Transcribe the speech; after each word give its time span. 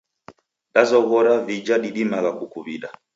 Dazoghora 0.73 1.33
vija 1.49 1.75
didimagha 1.83 2.31
kukuw'ida. 2.39 2.89